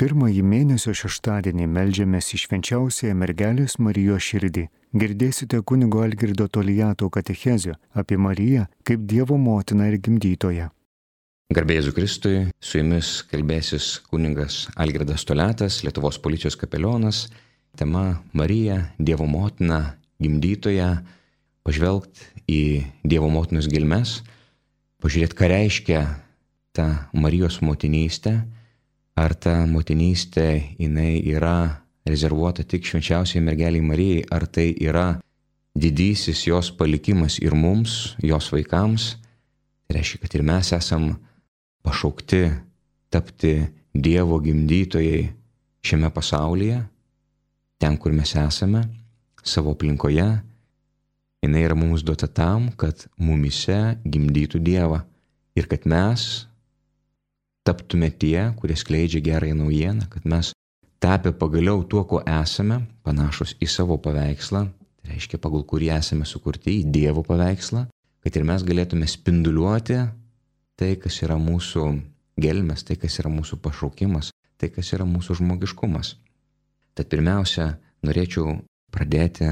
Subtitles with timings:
[0.00, 4.62] Pirmąjį mėnesio šeštadienį melžiamės į švenčiausiąją mergelės Marijos širdį.
[4.96, 10.70] Girdėsite kunigo Algirdo Tolijato katechezio apie Mariją kaip Dievo motiną ir gimdytoją.
[11.52, 17.26] Garbėjai Kristui, su jumis kalbėsis kuningas Algirdas Toliatas, Lietuvos policijos kapelionas.
[17.76, 20.94] Tema Marija, Dievo motina, gimdytoja.
[21.60, 22.62] Pažvelgti į
[23.04, 24.22] Dievo motinos gilmes,
[25.04, 26.00] pažiūrėti, ką reiškia
[26.72, 28.38] ta Marijos motinystė
[29.18, 35.20] ar ta motinystė jinai yra rezervuota tik švenčiausiai mergeliai Marijai, ar tai yra
[35.74, 39.16] didysis jos palikimas ir mums, jos vaikams.
[39.86, 41.12] Tai reiškia, kad ir mes esam
[41.82, 42.46] pašaukti
[43.10, 43.58] tapti
[43.90, 45.24] Dievo gimdytojai
[45.82, 46.76] šiame pasaulyje,
[47.82, 48.84] ten, kur mes esame,
[49.42, 50.28] savo aplinkoje.
[51.42, 55.00] Jis yra mums duota tam, kad mumise gimdytų Dievą
[55.58, 56.46] ir kad mes
[57.66, 60.52] taptume tie, kurie skleidžia gerąją naujieną, kad mes
[61.00, 64.66] tapę pagaliau tuo, kuo esame, panašus į savo paveikslą,
[65.00, 67.86] tai reiškia pagal kurį esame sukurti į Dievo paveikslą,
[68.20, 70.00] kad ir mes galėtume spinduliuoti
[70.76, 71.86] tai, kas yra mūsų
[72.40, 76.14] gelmes, tai, kas yra mūsų pašaukimas, tai, kas yra mūsų žmogiškumas.
[76.96, 77.74] Tad pirmiausia,
[78.04, 78.58] norėčiau
[78.92, 79.48] pradėti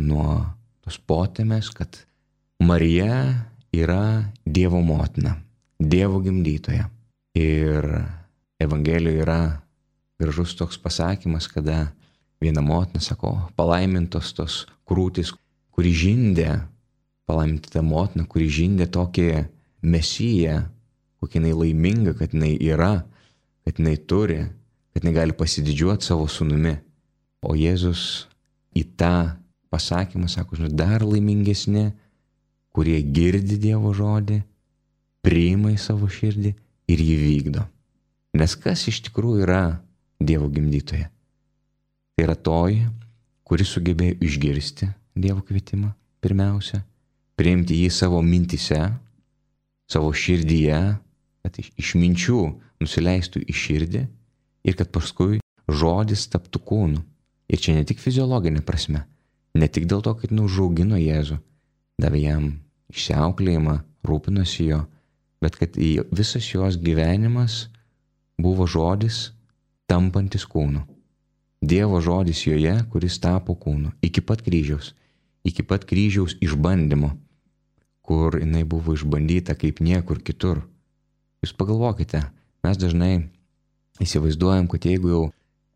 [0.00, 0.38] nuo
[0.84, 2.04] tos potėmės, kad
[2.60, 3.20] Marija
[3.72, 5.36] yra Dievo motina,
[5.80, 6.88] Dievo gimdytoja.
[7.40, 7.86] Ir
[8.60, 9.62] Evangelijoje yra
[10.20, 11.86] gražus toks pasakymas, kada
[12.40, 15.32] viena motina sako, palaimintos tos krūtis,
[15.72, 16.50] kuri žindė,
[17.24, 19.26] palaiminta ta motina, kuri žindė tokį
[19.80, 20.66] mesiją,
[21.20, 22.92] kokia jinai laiminga, kad jinai yra,
[23.64, 24.42] kad jinai turi,
[24.92, 26.76] kad jinai gali pasididžiuoti savo sunumi.
[27.40, 28.26] O Jėzus
[28.76, 29.14] į tą
[29.72, 31.88] pasakymą sako, žinai, dar laimingesni,
[32.76, 34.42] kurie girdi Dievo žodį,
[35.24, 36.52] priima į savo širdį
[36.90, 37.64] ir jį vykdo.
[38.38, 39.62] Nes kas iš tikrųjų yra
[40.20, 41.06] Dievo gimdytoje?
[42.14, 42.84] Tai yra toji,
[43.46, 46.82] kuri sugebėjo išgirsti Dievo kvietimą pirmiausia,
[47.38, 48.80] priimti jį savo mintise,
[49.90, 50.80] savo širdyje,
[51.40, 52.42] kad iš, minčių
[52.82, 54.02] nusileistų į širdį
[54.68, 57.02] ir kad paskui žodis taptų kūnu.
[57.50, 59.02] Ir čia ne tik fiziologinė prasme,
[59.58, 61.40] ne tik dėl to, kad nužaugino Jėzų,
[61.98, 62.44] davė jam
[62.92, 64.84] išsiauklėjimą, rūpinosi jo,
[65.40, 65.76] bet kad
[66.12, 67.68] visas jos gyvenimas
[68.40, 69.30] buvo žodis
[69.88, 70.84] tampantis kūnu.
[71.60, 73.92] Dievo žodis joje, kuris tapo kūnu.
[74.04, 74.94] Iki pat kryžiaus.
[75.44, 77.14] Iki pat kryžiaus išbandymo,
[78.04, 80.62] kur jinai buvo išbandyta kaip niekur kitur.
[81.40, 82.22] Jūs pagalvokite,
[82.64, 83.12] mes dažnai
[84.00, 85.22] įsivaizduojam, kad jeigu jau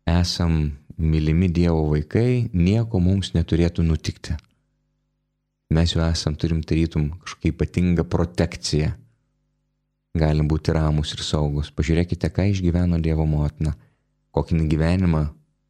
[0.09, 4.37] esam mylimi Dievo vaikai, nieko mums neturėtų nutikti.
[5.73, 8.93] Mes jau esam, turim tarytum kažkokią ypatingą protekciją
[10.15, 11.71] galim būti ramus ir saugus.
[11.75, 13.75] Pažiūrėkite, ką išgyveno Dievo motina,
[14.35, 15.27] kokį gyvenimą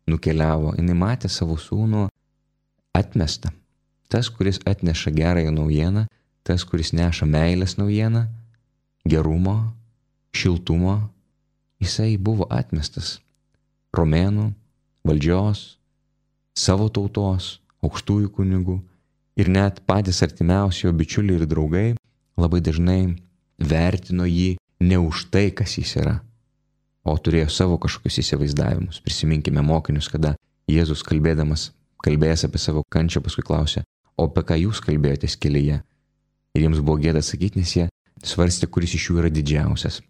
[0.09, 0.75] nukeliavo.
[0.77, 2.07] Jis matė savo sūnų
[2.95, 3.51] atmestą.
[4.09, 6.05] Tas, kuris atneša gerąją naujieną,
[6.45, 8.27] tas, kuris neša meilės naujieną,
[9.05, 9.73] gerumo,
[10.31, 11.09] šiltumo,
[11.81, 13.19] jisai buvo atmestas.
[13.95, 14.51] Romėnų,
[15.07, 15.77] valdžios,
[16.55, 18.79] savo tautos, aukštųjų kunigų
[19.39, 21.87] ir net patys artimiausi jo bičiuliai ir draugai
[22.39, 23.15] labai dažnai
[23.59, 24.55] vertino jį
[24.85, 26.19] ne už tai, kas jis yra,
[27.05, 29.01] o turėjo savo kažkokius įsivaizdavimus.
[29.05, 30.35] Prisiminkime mokinius, kada
[30.69, 31.69] Jėzus kalbėdamas,
[32.05, 33.83] kalbėjęs apie savo kančią, paskui klausė,
[34.17, 35.81] o apie ką jūs kalbėjotės kelyje?
[36.55, 37.85] Ir jiems buvo gėda sakyti, nes jie
[38.25, 40.01] svarstė, kuris iš jų yra didžiausias.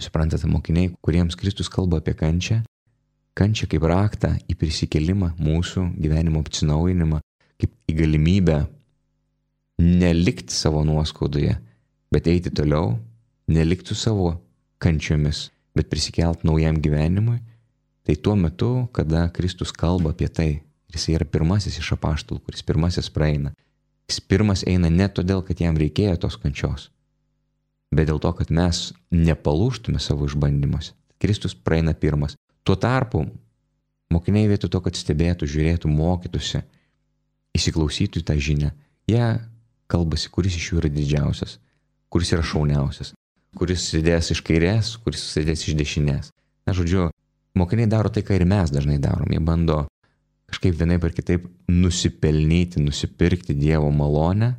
[0.00, 2.62] Suprantate, mokiniai, kuriems Kristus kalba apie kančią,
[3.36, 7.20] kančią kaip raktą į prisikelimą, mūsų gyvenimo atsinaujinimą,
[7.60, 8.58] kaip į galimybę
[9.82, 11.56] nelikti savo nuoskaudoje,
[12.12, 12.98] bet eiti toliau,
[13.48, 14.34] nelikti savo
[14.82, 17.38] kančiomis, bet prisikelt naujam gyvenimui,
[18.04, 20.50] tai tuo metu, kada Kristus kalba apie tai,
[20.92, 23.54] jis yra pirmasis iš apaštalų, kuris pirmasis praeina.
[24.10, 26.90] Jis pirmas eina ne todėl, kad jam reikėjo tos kančios,
[27.94, 30.92] bet dėl to, kad mes nepalūštume savo išbandymuose.
[31.22, 32.34] Kristus praeina pirmas.
[32.66, 33.24] Tuo tarpu
[34.12, 36.60] mokiniai vietoj to, kad stebėtų, žiūrėtų, mokytųsi,
[37.56, 38.72] įsiklausytų į tą žinią,
[39.08, 39.26] jie
[39.92, 41.56] kalbasi, kuris iš jų yra didžiausias
[42.12, 43.14] kuris yra šauniausias,
[43.56, 46.30] kuris sėdės iš kairės, kuris sėdės iš dešinės.
[46.68, 47.08] Na, žodžiu,
[47.58, 49.30] mokiniai daro tai, ką ir mes dažnai darom.
[49.32, 49.86] Jie bando
[50.52, 54.52] kažkaip vienai per kitaip nusipelnyti, nusipirkti Dievo malonę,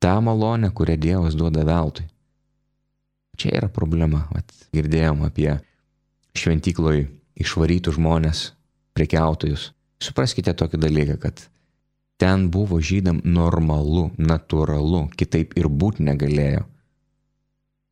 [0.00, 2.08] tą malonę, kurią Dievas duoda veltui.
[3.36, 4.26] Čia yra problema.
[4.32, 5.52] Vat, girdėjom apie
[6.36, 7.04] šventykloj
[7.40, 8.50] išvarytų žmonės,
[8.96, 9.70] prekiautojus.
[10.00, 11.44] Supraskite tokį dalyką, kad
[12.20, 16.66] Ten buvo žydam normalu, natūralu, kitaip ir būti negalėjo.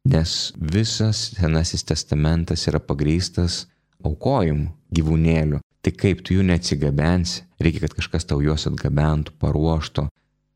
[0.09, 3.63] Nes visas Senasis testamentas yra pagrystas
[4.05, 5.63] aukojimu gyvūnėlių.
[5.81, 10.09] Tai kaip tu jų neatsigabensi, reikia, kad kažkas tau juos atgabentų, paruoštų,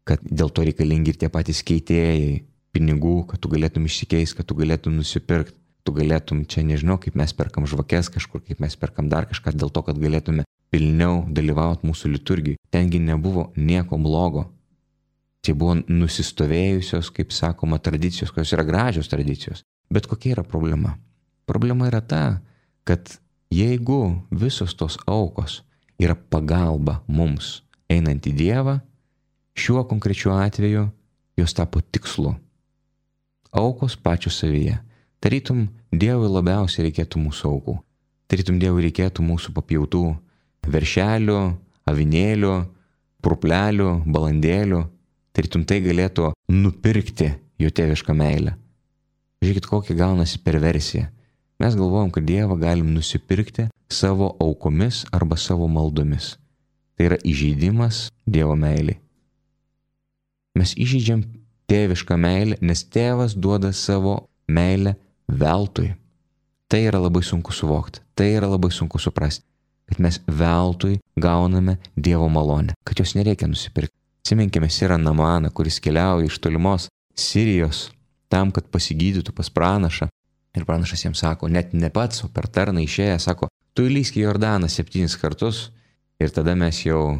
[0.09, 2.43] kad dėl to reikalingi ir tie patys keitėjai,
[2.77, 7.33] pinigų, kad tu galėtum išsikeisti, kad tu galėtum nusipirkti, tu galėtum čia nežinau, kaip mes
[7.37, 12.15] perkam žvakes kažkur, kaip mes perkam dar kažką, dėl to, kad galėtume pilniau dalyvauti mūsų
[12.17, 12.61] liturgijai.
[12.73, 14.47] Tengi nebuvo nieko blogo.
[15.43, 19.65] Tai buvo nusistovėjusios, kaip sakoma, tradicijos, kurios yra gražios tradicijos.
[19.93, 20.95] Bet kokia yra problema?
[21.51, 22.23] Problema yra ta,
[22.87, 23.19] kad
[23.53, 25.61] jeigu visos tos aukos
[26.01, 27.61] yra pagalba mums
[27.91, 28.79] einant į Dievą,
[29.59, 30.87] šiuo konkrečiu atveju
[31.37, 32.37] jos tapo tikslu.
[33.53, 34.79] Aukos pačios savyje.
[35.23, 37.77] Tarytum Dievui labiausiai reikėtų mūsų aukų.
[38.31, 40.07] Tarytum Dievui reikėtų mūsų papjautų
[40.69, 41.39] veršelių,
[41.89, 42.55] avinėlių,
[43.23, 44.83] purplelių, balandėlių,
[45.35, 47.33] tarytum tai galėtų nupirkti
[47.63, 48.57] jo tėvišką meilę.
[49.43, 51.09] Žiūrėkit, kokia gaunasi perversija.
[51.63, 56.37] Mes galvojam, kad Dievą galim nusipirkti savo aukomis arba savo maldomis.
[56.97, 58.99] Tai yra įžeidimas Dievo meiliai.
[60.59, 61.25] Mes įžeidžiam
[61.71, 64.97] tėvišką meilę, nes tėvas duoda savo meilę
[65.29, 65.95] veltui.
[66.69, 69.45] Tai yra labai sunku suvokti, tai yra labai sunku suprasti,
[69.93, 73.93] kad mes veltui gauname Dievo malonę, kad jos nereikia nusipirkti.
[74.25, 77.91] Atsiminkime Sirą Namaną, kuris keliauja iš tolimos Sirijos
[78.33, 80.09] tam, kad pasigydytų pas pranašą.
[80.57, 84.25] Ir pranašas jiems sako, net ne pats, o per tarną išėję, sako, tu įlysk į
[84.25, 85.67] Jordaną septynis kartus
[86.21, 87.19] ir tada mes jau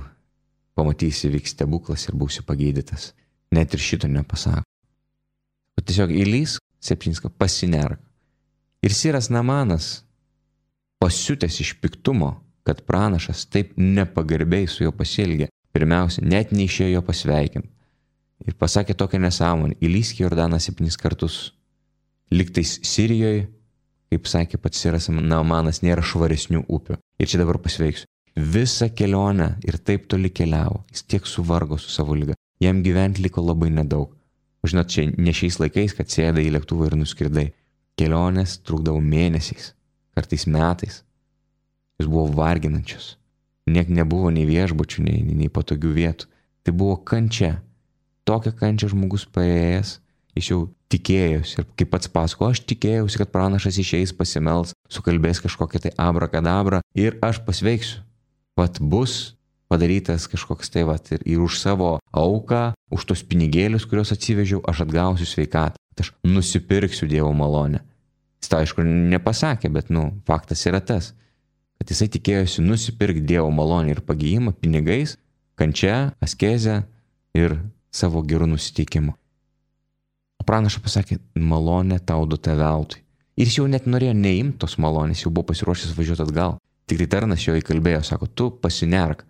[0.79, 3.11] pamatysi, vyks stebuklas ir būsi pagydytas.
[3.53, 4.65] Net ir šito nepasako.
[5.77, 8.01] O tiesiog įlysk septynis kartus, pasinerk.
[8.83, 10.07] Ir Siras Namanas,
[11.03, 12.33] pasiutęs iš piktumo,
[12.67, 17.71] kad pranašas taip nepagarbiai su juo pasielgė, Pirmiausia, net neišėjo jo pasveikinti.
[18.43, 21.37] Ir pasakė tokią nesąmonę, įlysk į Jordaną septynis kartus.
[22.33, 23.47] Liktais Sirijoje,
[24.13, 26.99] kaip sakė pats Siras Naumanas, nėra švaresnių upių.
[27.21, 28.09] Ir čia dabar pasveiksiu.
[28.37, 30.83] Visą kelionę ir taip toli keliavo.
[30.93, 32.37] Jis tiek suvargo su savo lyga.
[32.61, 34.11] Jam gyventi liko labai nedaug.
[34.67, 37.49] Žinot, čia ne šiais laikais, kad sėdai į lėktuvą ir nuskridai.
[37.99, 39.73] Kelionės trukdavo mėnesiais,
[40.17, 41.03] kartais metais.
[42.03, 43.17] Jis buvo varginančios.
[43.71, 46.27] Nek nebuvo nei viešbučių, nei, nei patogių vietų.
[46.67, 47.61] Tai buvo kančia.
[48.27, 50.01] Tokią kančią žmogus paėjęs,
[50.35, 50.59] jis jau
[50.91, 51.61] tikėjosi.
[51.61, 57.21] Ir kaip pats pasako, aš tikėjausi, kad pranašas išeis pasimels, sukalbės kažkokią tai abrakadabrą ir
[57.23, 58.03] aš pasveiksiu.
[58.59, 59.37] Vat bus
[59.71, 64.85] padarytas kažkoks tai vat ir, ir už savo auką, už tos pinigėlius, kuriuos atsivežiau, aš
[64.89, 65.79] atgausiu sveikatą.
[66.03, 67.85] Aš nusipirksiu Dievo malonę.
[68.43, 71.13] Jis tai aišku nepasakė, bet, nu, faktas yra tas
[71.83, 75.17] kad jisai tikėjosi nusipirkti Dievo malonę ir pagyjimą pinigais,
[75.59, 76.85] kančia, askezę
[77.35, 77.57] ir
[77.91, 79.17] savo gerų nusiteikimu.
[80.39, 83.03] O pranašas pasakė, malonė tau duota veltui.
[83.35, 86.55] Ir jis jau net norėjo neimti tos malonės, jau buvo pasiruošęs važiuoti atgal.
[86.87, 89.27] Tik tai tarnas jo įkalbėjo, sako, tu pasinerk.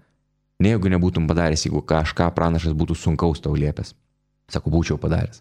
[0.61, 3.95] Ne jeigu nebūtum padaręs, jeigu kažką pranašas būtų sunkaus tau liepęs.
[4.53, 5.41] Sako, būčiau padaręs.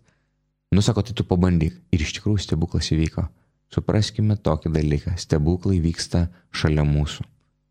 [0.72, 1.76] Nusako, tai tu pabandyk.
[1.92, 3.28] Ir iš tikrųjų stebuklas įvyko.
[3.72, 5.14] Supraskime tokį dalyką.
[5.16, 7.24] Stebuklai vyksta šalia mūsų.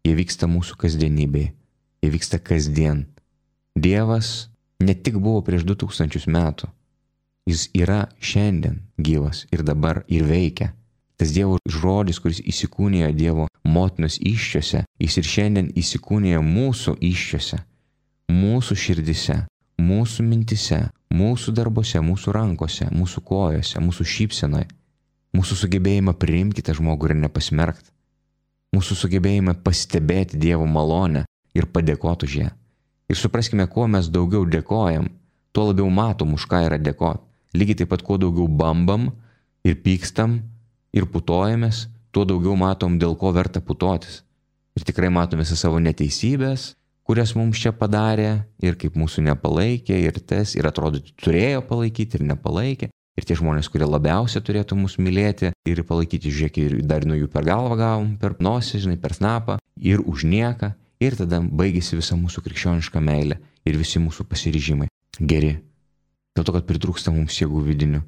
[0.08, 1.52] Jie vyksta mūsų kasdienybėje.
[2.00, 3.04] Jie vyksta kasdien.
[3.76, 4.48] Dievas
[4.80, 6.70] ne tik buvo prieš 2000 metų.
[7.48, 10.72] Jis yra šiandien gyvas ir dabar ir veikia.
[11.20, 17.60] Tas Dievo žodis, kuris įsikūnėjo Dievo motinos iššiose, jis ir šiandien įsikūnėjo mūsų iššiose,
[18.32, 19.42] mūsų širdise,
[19.76, 20.80] mūsų mintise,
[21.12, 24.70] mūsų darbose, mūsų rankose, mūsų kojose, mūsų šypsenoje
[25.36, 27.90] mūsų sugebėjimą priimti tą žmogų ir nepasmerkti,
[28.76, 32.50] mūsų sugebėjimą pastebėti Dievo malonę ir padėkoti už ją.
[33.10, 35.08] Ir supraskime, kuo mes daugiau dėkojam,
[35.52, 37.24] tuo labiau matom, už ką yra dėkoti.
[37.58, 39.08] Lygiai taip pat, kuo daugiau bambam
[39.66, 40.38] ir pykstam
[40.94, 44.22] ir putojamės, tuo daugiau matom, dėl ko verta putotis.
[44.78, 50.22] Ir tikrai matom visą savo neteisybės, kurias mums čia padarė ir kaip mūsų nepalaikė ir
[50.22, 52.90] tas, ir atrodo, turėjo palaikyti ir nepalaikė.
[53.20, 57.26] Ir tie žmonės, kurie labiausiai turėtų mus mylėti ir palaikyti, žiūrėk, ir dar nuo jų
[57.28, 60.70] per galvą gavom, per nosį, žinai, per snapą ir už nieką.
[61.04, 63.36] Ir tada baigėsi visa mūsų krikščioniška meilė
[63.68, 64.88] ir visi mūsų pasiryžimai.
[65.20, 65.52] Geri.
[66.32, 68.02] Dėl to, kad pritrūksta mums jėgų vidinių,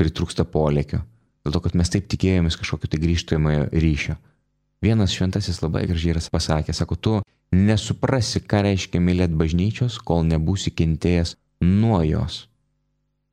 [0.00, 1.00] pritrūksta polėkio,
[1.40, 4.20] dėl to, kad mes taip tikėjomės kažkokio tai grįžtamojo ryšio.
[4.84, 7.20] Vienas šventasis labai gražiai yra pasakęs, sako, tu
[7.56, 12.44] nesuprasi, ką reiškia mylėti bažnyčios, kol nebūsi kentėjęs nuo jos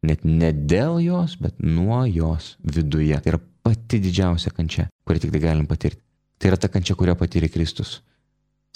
[0.05, 3.17] net ne dėl jos, bet nuo jos viduje.
[3.21, 6.01] Tai yra pati didžiausia kančia, kurią tik tai galim patirti.
[6.41, 7.99] Tai yra ta kančia, kurią patyrė Kristus.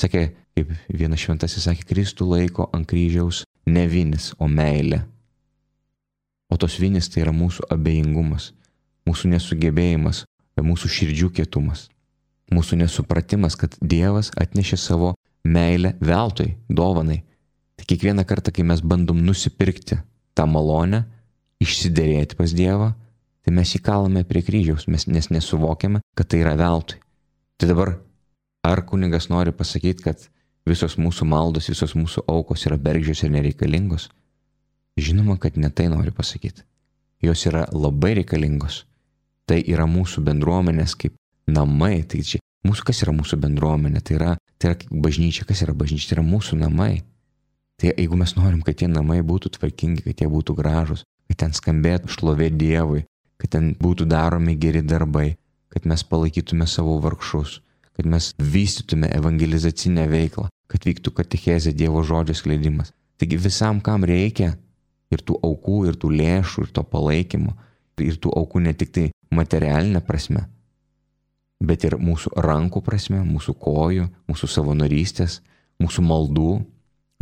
[0.02, 5.02] Sakė, kaip vienas šventasis sakė, Kristų laiko ant kryžiaus ne vinis, o meilė.
[6.52, 8.52] O tos vinis tai yra mūsų abejingumas,
[9.10, 10.26] mūsų nesugebėjimas,
[10.62, 11.88] mūsų širdžių kietumas,
[12.54, 15.16] mūsų nesupratimas, kad Dievas atnešė savo
[15.46, 17.24] meilę veltui, dovanai.
[17.76, 19.98] Tai kiekvieną kartą, kai mes bandom nusipirkti
[20.36, 21.04] tą malonę,
[21.66, 22.94] išsiderėti pas Dievą,
[23.46, 27.02] tai mes įkalame prie kryžiaus, mes nes nesuvokiame, kad tai yra veltui.
[27.60, 27.96] Tai dabar,
[28.66, 30.28] ar kunigas nori pasakyti, kad
[30.68, 34.10] visos mūsų maldos, visos mūsų aukos yra bergžios ir nereikalingos?
[34.96, 36.64] Žinoma, kad ne tai nori pasakyti.
[37.24, 38.84] Jos yra labai reikalingos.
[39.46, 41.16] Tai yra mūsų bendruomenės kaip
[41.52, 42.04] namai.
[42.10, 44.02] Tai čia mūsų, kas yra mūsų bendruomenė?
[44.02, 46.12] Tai yra, tai yra bažnyčia, kas yra bažnyčia?
[46.14, 47.04] Tai yra mūsų namai.
[47.76, 51.56] Tai jeigu mes norim, kad tie namai būtų tvarkingi, kad jie būtų gražus, kad ten
[51.56, 53.06] skambėtų šlovė Dievui,
[53.42, 55.36] kad ten būtų daromi geri darbai,
[55.74, 57.60] kad mes palaikytume savo vargšus,
[57.96, 62.94] kad mes vystytume evangelizacinę veiklą, kad vyktų katechezė Dievo žodžio skleidimas.
[63.20, 64.56] Taigi visam, kam reikia
[65.12, 67.56] ir tų aukų, ir tų lėšų, ir to palaikymo,
[68.04, 69.06] ir tų aukų ne tik tai
[69.36, 70.46] materialinė prasme,
[71.64, 75.40] bet ir mūsų rankų prasme, mūsų kojų, mūsų savanorystės,
[75.82, 76.56] mūsų maldų.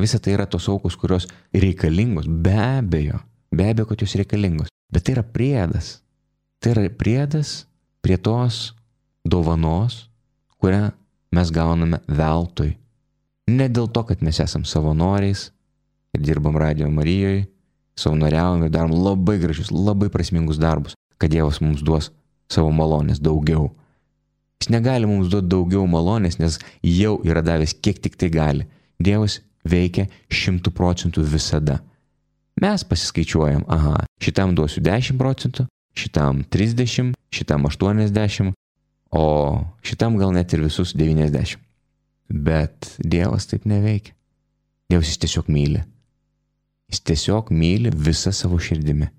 [0.02, 3.22] Visa tai yra tos aukos, kurios reikalingos, be abejo,
[3.56, 4.72] be abejo, kad jos reikalingos.
[4.94, 6.00] Bet tai yra priedas.
[6.62, 7.66] Tai yra priedas
[8.04, 8.74] prie tos
[9.26, 10.10] dovanos,
[10.60, 10.92] kurią
[11.34, 12.78] mes gauname veltui.
[13.52, 15.50] Ne dėl to, kad mes esam savanoriais
[16.16, 17.48] ir dirbam Radio Marijoje,
[18.00, 22.12] savanoriavom ir darom labai gražius, labai prasmingus darbus, kad Dievas mums duos
[22.52, 23.72] savo malonės daugiau.
[24.62, 28.68] Jis negali mums duoti daugiau malonės, nes jau yra davęs kiek tik tai gali.
[29.04, 31.82] Dievas veikia šimtų procentų visada.
[32.64, 35.66] Mes pasiskaičiuojam, aha, šitam duosiu 10 procentų,
[36.00, 38.54] šitam 30, šitam 80,
[39.12, 39.26] o
[39.84, 41.60] šitam gal net ir visus 90.
[42.32, 44.16] Bet Dievas taip neveikia.
[44.88, 45.84] Dievas jis tiesiog myli.
[46.88, 49.10] Jis tiesiog myli visą savo širdimi.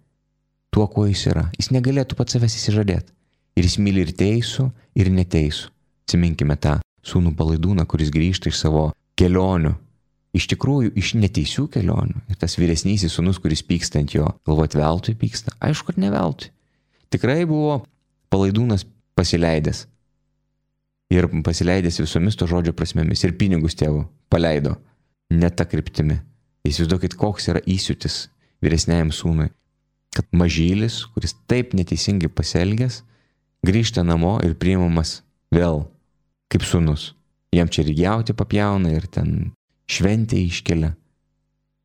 [0.72, 1.44] Tuo, kuo jis yra.
[1.60, 3.12] Jis negalėtų pats savęs įsižadėti.
[3.60, 5.68] Ir jis myli ir teisų, ir neteisų.
[6.08, 8.88] Atsiminkime tą sūnų palaidūną, kuris grįžta iš savo
[9.20, 9.76] kelionių.
[10.34, 12.24] Iš tikrųjų, iš neteisių kelionių.
[12.32, 15.54] Ir tas vyresnysis sūnus, kuris pyksta ant jo, galvot veltui pyksta.
[15.62, 16.50] Aišku, kad ne veltui.
[17.14, 17.84] Tikrai buvo
[18.34, 18.82] palaidūnas
[19.14, 19.84] pasileidęs.
[21.14, 23.22] Ir pasileidęs visomis to žodžio prasmėmis.
[23.22, 24.74] Ir pinigus tėvų paleido.
[25.30, 26.18] Ne tą kryptimį.
[26.66, 28.24] Įsivaizduokit, koks yra įsiutis
[28.64, 29.50] vyresniajam sūnui.
[30.14, 33.02] Kad mažylis, kuris taip neteisingai pasielgęs,
[33.66, 35.20] grįžta namo ir priimamas
[35.54, 35.84] vėl
[36.50, 37.12] kaip sunus.
[37.54, 39.52] Jam čia ir jauti papjauna ir ten
[39.90, 40.94] šventė iškelia.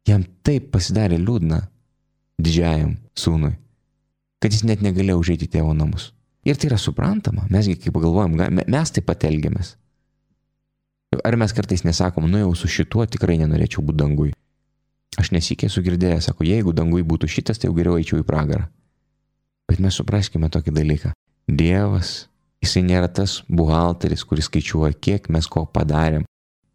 [0.07, 1.59] Jam taip pasidarė liūdna
[2.39, 3.53] didžiajam sūnui,
[4.41, 6.13] kad jis net negalėjo užeiti į tėvo namus.
[6.47, 9.75] Ir tai yra suprantama, mesgi kaip pagalvojam, mes taip pat elgiamės.
[11.25, 14.31] Ar mes kartais nesakom, nu jau su šituo tikrai nenorėčiau būti dangui.
[15.19, 18.69] Aš nesikė esu girdėjęs, sako, jeigu dangui būtų šitas, tai jau geriau eičiau į pragarą.
[19.69, 21.11] Bet mes supraskime tokį dalyką.
[21.49, 22.29] Dievas,
[22.63, 26.23] jisai nėra tas buhalteris, kuris skaičiuoja, kiek mes ko padarėm.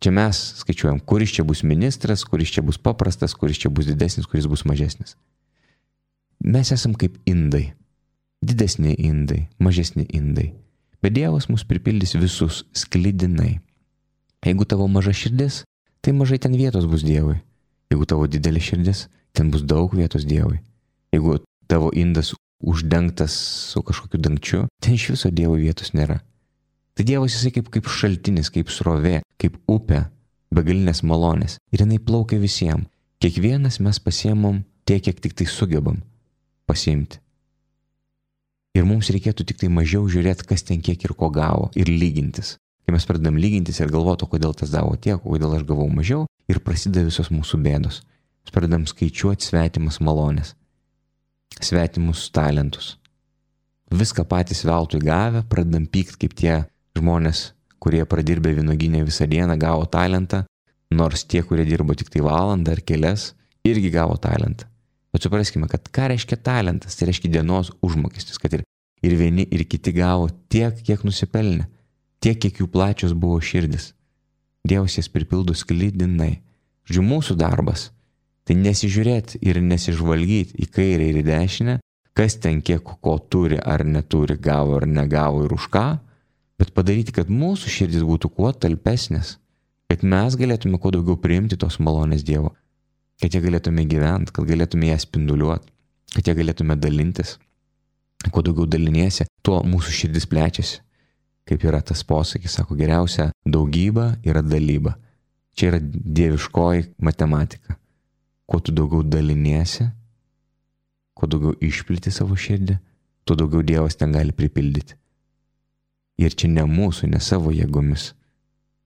[0.04, 4.26] Čia mes skaičiuojam, kuris čia bus ministras, kuris čia bus paprastas, kuris čia bus didesnis,
[4.28, 5.14] kuris bus mažesnis.
[6.44, 7.70] Mes esam kaip indai.
[8.44, 10.50] Didesni indai, mažesni indai.
[11.00, 13.62] Bet Dievas mus pripildys visus sklydinai.
[14.44, 15.62] Jeigu tavo maža širdis,
[16.04, 17.38] tai mažai ten vietos bus Dievui.
[17.88, 20.60] Jeigu tavo didelė širdis, ten bus daug vietos Dievui.
[21.16, 23.32] Jeigu tavo indas uždengtas
[23.72, 26.20] su kažkokiu dangčiu, ten iš viso Dievo vietos nėra.
[26.94, 30.04] Tai Dievas jisai kaip, kaip šaltinis, kaip srovė, kaip upė,
[30.54, 31.58] begalinės malonės.
[31.74, 32.86] Ir jinai plaukia visiems.
[33.22, 36.02] Kiekvienas mes pasiemam tiek, kiek tik tai sugebam
[36.68, 37.20] pasiimti.
[38.74, 42.56] Ir mums reikėtų tik tai mažiau žiūrėti, kas ten kiek ir ko gavo, ir lygintis.
[42.84, 46.60] Kai mes pradedam lygintis ir galvoti, kodėl tas gavo tiek, kodėl aš gavau mažiau, ir
[46.60, 48.02] prasideda visos mūsų bėdos.
[48.44, 50.52] Mes pradedam skaičiuoti svetimas malonės
[51.62, 52.96] svetimus talentus.
[53.90, 56.54] Viską patys veltui gavę, pradedam pykt kaip tie
[56.98, 60.44] žmonės, kurie pradirbė vynoginę visą dieną, gavo talentą,
[60.94, 63.32] nors tie, kurie dirbo tik tai valandą ar kelias,
[63.66, 64.68] irgi gavo talentą.
[65.14, 68.64] Bet supraskime, kad ką reiškia talentas, tai reiškia dienos užmokestis, kad ir,
[69.02, 71.68] ir vieni, ir kiti gavo tiek, kiek nusipelnė,
[72.22, 73.92] tiek, kiek jų plačios buvo širdis.
[74.64, 76.38] Dievas jas pripildo sklydinai.
[76.88, 77.90] Žodžiu, mūsų darbas
[78.44, 81.78] Tai nesižiūrėti ir nesižvalgyti į kairę ir į dešinę,
[82.16, 85.86] kas ten kiek ko turi ar neturi, gavo ar negavo ir už ką,
[86.60, 89.36] bet padaryti, kad mūsų širdis būtų kuo talpesnės,
[89.90, 92.54] kad mes galėtume kuo daugiau priimti tos malonės Dievo,
[93.22, 95.70] kad jie galėtume gyventi, kad galėtume ją spinduliuoti,
[96.16, 97.36] kad jie galėtume dalintis.
[98.32, 100.78] Kuo daugiau daliniesi, tuo mūsų širdis plečiasi.
[101.44, 104.94] Kaip yra tas posakis, sako, geriausia daugyba yra dalyba.
[105.52, 107.76] Čia yra dieviškoji matematika
[108.46, 109.86] kuo tu daugiau daliniesi,
[111.16, 112.76] kuo daugiau išpliti savo širdį,
[113.24, 114.96] tuo daugiau Dievas ten gali pripildyti.
[116.20, 118.12] Ir čia ne mūsų, ne savo jėgomis.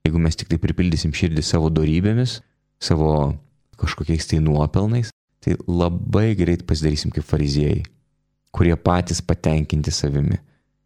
[0.07, 2.39] Jeigu mes tik tai pripildysim širdį savo darybėmis,
[2.81, 3.37] savo
[3.79, 5.13] kažkokiais tai nuopelnais,
[5.45, 7.83] tai labai greit pasidarysim kaip fariziejai,
[8.55, 10.41] kurie patys patenkinti savimi.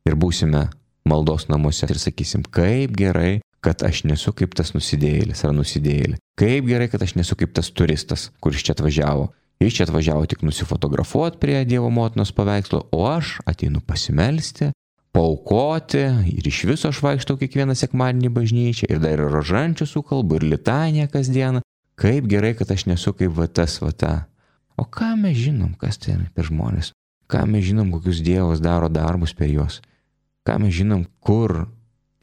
[0.08, 0.66] Ir būsime
[1.08, 6.18] maldos namuose ir sakysim, kaip gerai, kad aš nesu kaip tas nusidėjėlis ar nusidėjėlė.
[6.38, 9.30] Kaip gerai, kad aš nesu kaip tas turistas, kuris čia atvažiavo.
[9.62, 14.72] Jis čia atvažiavo tik nusifotografuoti prie Dievo motinos paveikslo, o aš ateinu pasimelsti,
[15.12, 16.02] paukoti
[16.32, 21.08] ir iš viso aš vaikštau kiekvieną sekmadienį bažnyčią ir dar ir rožančių sukalbu ir litaniją
[21.12, 21.62] kasdieną.
[22.00, 24.12] Kaip gerai, kad aš nesu kaip va tas va ta.
[24.80, 26.92] O ką mes žinom, kas tai per žmonės?
[27.28, 29.80] Ką mes žinom, kokius Dievas daro darbus per juos?
[30.48, 31.68] Ką mes žinom, kur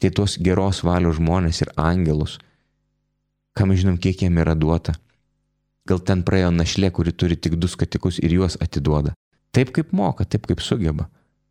[0.02, 2.38] tie tos geros valios žmonės ir angelus?
[3.56, 4.96] Ką mes žinom, kiek jiem yra duota?
[5.86, 9.14] Gal ten praėjo našlė, kuri turi tik du skatikus ir juos atiduoda.
[9.54, 11.08] Taip kaip moka, taip kaip sugeba.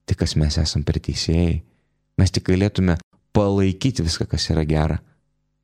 [0.10, 1.60] Tai kas mes esam per teisėjai.
[2.18, 2.98] Mes tik galėtume
[3.38, 4.98] palaikyti viską, kas yra gera.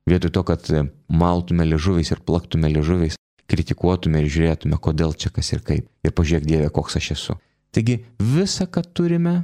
[0.06, 0.68] Vietoj to, kad
[1.10, 3.18] maltume liežuviais ir plaktume liežuviais,
[3.50, 5.88] kritikuotume ir žiūrėtume, kodėl čia kas ir kaip.
[6.06, 7.36] Ir pažiūrėk Dieve, koks aš esu.
[7.74, 9.34] Taigi visą, ką turime,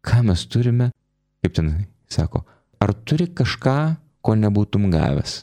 [0.00, 0.88] ką mes turime,
[1.44, 1.68] kaip ten
[2.08, 2.46] sako,
[2.80, 3.76] ar turi kažką,
[4.24, 5.42] ko nebūtum gavęs?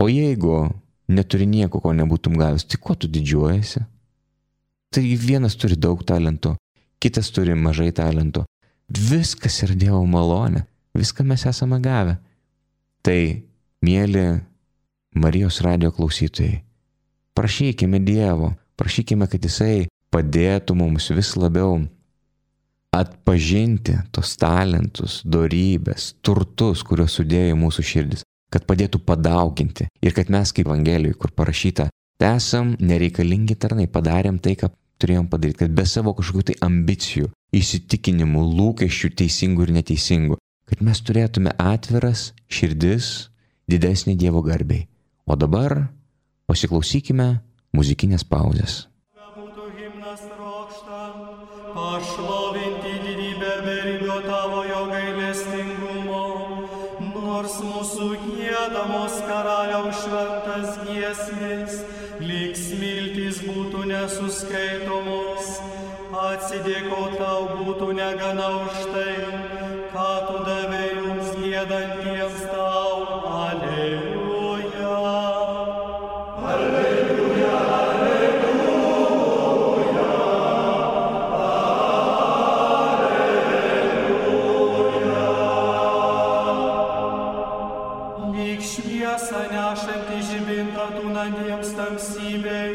[0.00, 0.70] O jeigu
[1.12, 3.84] neturi nieko, ko nebūtum gavęs, tai kuo tu didžiuojasi?
[4.90, 6.56] Tai vienas turi daug talento,
[7.00, 8.44] kitas turi mažai talento.
[8.90, 10.64] Viskas yra Dievo malonė,
[10.98, 12.18] viską mes esame gavę.
[13.06, 13.20] Tai,
[13.86, 14.24] mėly
[15.16, 16.60] Marijos radio klausytojai,
[17.34, 21.78] prašykime Dievo, prašykime, kad Jisai padėtų mums vis labiau
[22.94, 30.52] atpažinti tos talentus, dorybės, turtus, kuriuos sudėjo mūsų širdis, kad padėtų padauginti ir kad mes
[30.52, 31.86] kaip Evangelijoje, kur parašyta,
[32.20, 38.44] esam nereikalingi tarnai, padarėm tai, ką turėjom padaryti, kad be savo kažkokių tai ambicijų, įsitikinimų,
[38.60, 40.38] lūkesčių teisingų ir neteisingų,
[40.70, 43.30] kad mes turėtume atviras širdis
[43.70, 44.86] didesnį Dievo garbiai.
[45.26, 45.88] O dabar
[46.50, 47.28] pasiklausykime
[47.76, 48.86] muzikinės pauzės.
[51.70, 56.22] Pašlovinti didybę beribio tavojo gailestingumo,
[57.14, 61.78] nors mūsų gėdamos karaliaus šventas giesmės,
[62.18, 64.89] lyg smiltys būtų nesuskaitomos,
[66.50, 69.12] atsidėko tau būtų negana už tai,
[69.92, 72.09] ką tu davai mums gėdantiems
[89.52, 92.72] nešantį žibintą tūnantiems tamsybei,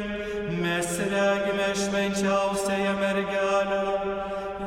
[0.61, 3.83] mes regime švenčiausiąją mergelę.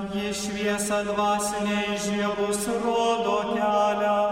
[0.09, 4.23] Ji šviesą dvasiniai žiebus rodo kelią,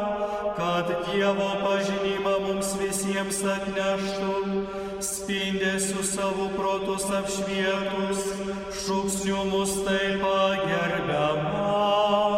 [0.57, 4.33] kad Dievo pažinimą mums visiems atneštų,
[5.11, 8.25] spindėsiu savo protus apšvietus,
[8.81, 12.36] šūksniu mus taip pagerbiama.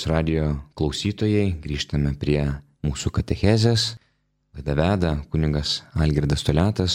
[0.00, 0.44] Marijos radio
[0.78, 2.40] klausytojai, grįžtame prie
[2.80, 3.98] mūsų katechezės.
[4.56, 6.94] Laidą veda kuningas Algirdas Toletas,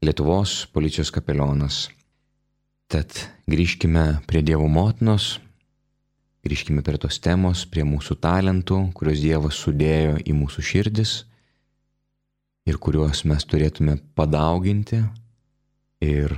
[0.00, 1.90] Lietuvos policijos kapelionas.
[2.88, 3.12] Tad
[3.44, 5.42] grįžkime prie Dievo motinos,
[6.40, 11.14] grįžkime prie tos temos, prie mūsų talentų, kuriuos Dievas sudėjo į mūsų širdis
[12.64, 15.02] ir kuriuos mes turėtume padauginti.
[16.00, 16.32] Ir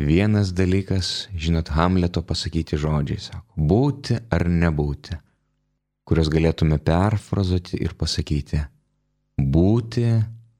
[0.00, 5.18] vienas dalykas, žinot, Hamleto pasakyti žodžiai, sako, būti ar nebūti
[6.10, 8.58] kurios galėtume perfrazuoti ir pasakyti
[9.38, 10.06] būti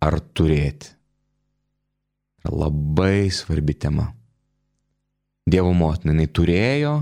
[0.00, 0.92] ar turėti.
[2.46, 4.06] Labai svarbi tema.
[5.50, 6.92] Dievo motina, jinai turėjo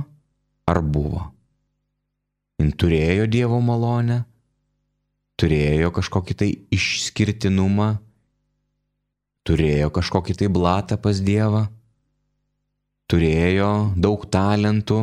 [0.69, 1.27] ar buvo?
[2.59, 4.23] Jis turėjo Dievo malonę,
[5.39, 7.91] turėjo kažkokį tai išskirtinumą,
[9.47, 11.69] turėjo kažkokį tai blatą pas Dievą,
[13.09, 15.01] turėjo daug talentų,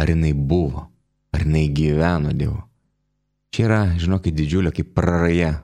[0.00, 0.86] ar jinai buvo?
[1.34, 2.58] Ar jinai gyveno Dievu?
[3.50, 5.56] Čia yra, žinokit, didžiulė kaip praraja.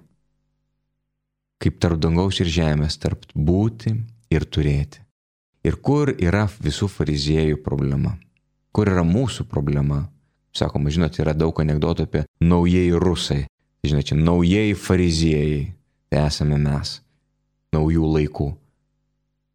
[1.63, 3.95] Kaip tarp dangaus ir žemės, tarp būti
[4.31, 5.03] ir turėti.
[5.67, 8.17] Ir kur yra visų fariziejų problema?
[8.75, 10.05] Kur yra mūsų problema?
[10.55, 13.41] Sakoma, žinot, yra daug anegdotų apie naujieji rusai.
[13.87, 15.65] Žinot, čia naujieji fariziejai.
[16.11, 17.01] Tai esame mes.
[17.75, 18.51] Naujų laikų.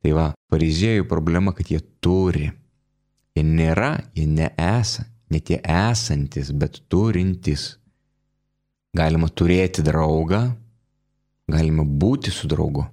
[0.01, 2.49] Tai va, fariziejų problema, kad jie turi.
[3.37, 7.77] Jie nėra, jie nesą ne tie esantis, bet turintis.
[8.97, 10.41] Galima turėti draugą,
[11.47, 12.83] galima būti su draugu,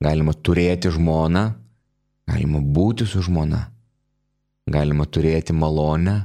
[0.00, 1.44] galima turėti žmoną,
[2.30, 3.60] galima būti su žmona,
[4.64, 6.22] galima turėti malonę,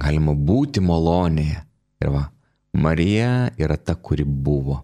[0.00, 1.60] galima būti malonėje.
[2.00, 2.24] Ir va,
[2.72, 4.80] Marija yra ta, kuri buvo.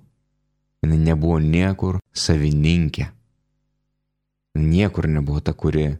[0.84, 3.08] Jis nebuvo niekur savininkė.
[4.58, 5.94] Niekur nebuvo ta, kuri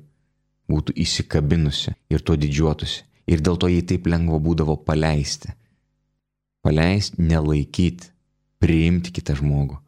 [0.71, 3.05] būtų įsikabinusi ir tuo didžiuotųsi.
[3.31, 5.53] Ir dėl to jai taip lengva būdavo paleisti.
[6.67, 8.11] Paleisti, nelaikyti,
[8.59, 9.79] priimti kitą žmogų.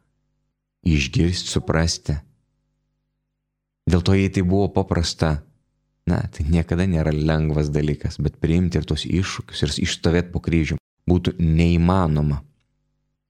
[0.87, 2.18] Išgirsti, suprasti.
[3.90, 5.40] Dėl to jai tai buvo paprasta.
[6.07, 10.79] Na, tai niekada nėra lengvas dalykas, bet priimti ir tos iššūkius ir išstovėti po kryžių
[11.11, 12.40] būtų neįmanoma.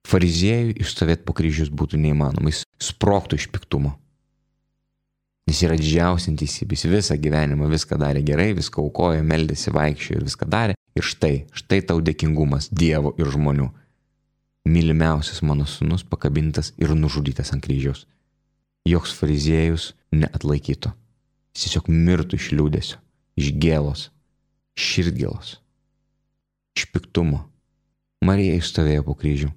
[0.08, 3.94] Fariziejui išstovėti po kryžius būtų neįmanoma, jis sproktų iš piktumo.
[5.50, 10.26] Jis yra didžiausia teisybė, jis visą gyvenimą viską darė gerai, viską aukojo, meldėsi, vaikščiojo ir
[10.28, 10.76] viską darė.
[10.94, 13.70] Ir štai, štai tau dėkingumas Dievo ir žmonių.
[14.68, 18.04] Mylimiausias mano sunus pakabintas ir nužudytas ant kryžiaus.
[18.86, 20.92] Joks fariziejus neatlaikytų.
[21.52, 23.00] Jis tiesiog mirtų iš liūdėsio,
[23.40, 24.06] iš gėlos,
[24.78, 25.56] širdgėlos,
[26.78, 27.42] iš piktumo.
[28.22, 29.50] Marija išstovėjo po kryžių,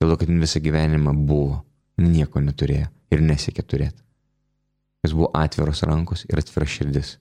[0.00, 1.60] dėl to, kad visą gyvenimą buvo,
[2.00, 4.05] nieko neturėjo ir nesiekė turėti.
[5.06, 7.16] Jis buvo atviros rankos ir atvira širdis.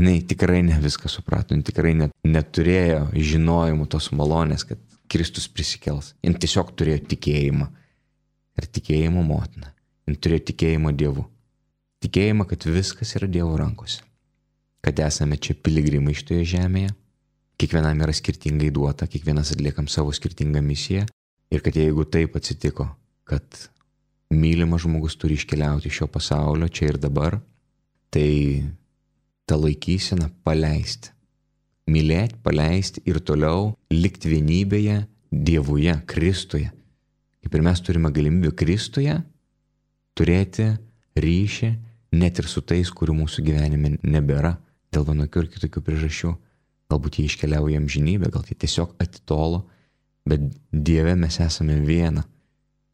[0.00, 4.80] Jis tikrai ne viską suprato, jis tikrai net, neturėjo žinojimų tos malonės, kad
[5.10, 6.14] Kristus prisikels.
[6.24, 7.66] Jis tiesiog turėjo tikėjimą.
[8.60, 9.74] Ir tikėjimo motina.
[10.08, 11.26] Jis turėjo tikėjimo Dievu.
[12.00, 14.00] Tikėjimą, kad viskas yra Dievo rankose.
[14.80, 16.94] Kad esame čia piligrimai šitoje žemėje.
[17.60, 21.04] Kiekvienam yra skirtingai duota, kiekvienas atliekam savo skirtingą misiją.
[21.52, 22.86] Ir kad jeigu taip atsitiko,
[23.28, 23.44] kad
[24.30, 27.38] mylimas žmogus turi iškeliauti iš šio pasaulio čia ir dabar,
[28.10, 28.62] tai
[29.46, 31.10] tą laikyseną paleisti.
[31.90, 36.70] Mylėti, paleisti ir toliau likti vienybėje Dievuje, Kristuje.
[37.42, 39.16] Kaip ir mes turime galimybę Kristuje
[40.18, 40.66] turėti
[41.18, 41.70] ryšį
[42.18, 44.56] net ir su tais, kurių mūsų gyvenime nebėra
[44.94, 46.32] dėl vienokių ir kitokių priežasčių.
[46.90, 49.62] Galbūt jie iškeliauja amžinybę, gal jie tiesiog atitolo,
[50.26, 52.24] bet Dieve mes esame viena.